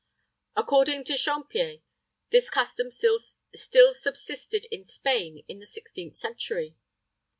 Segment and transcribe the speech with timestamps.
[0.55, 1.83] According to Champier,
[2.31, 3.19] this custom still
[3.53, 6.75] subsisted in Spain in the 16th century.